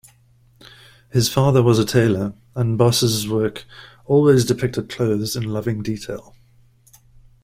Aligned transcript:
His 1.11 1.29
father 1.31 1.61
was 1.61 1.77
a 1.77 1.85
tailor, 1.85 2.33
and 2.55 2.75
Bosse's 2.75 3.29
work 3.29 3.65
always 4.05 4.45
depicted 4.45 4.89
clothes 4.89 5.35
in 5.35 5.43
loving 5.43 5.83
detail. 5.83 6.35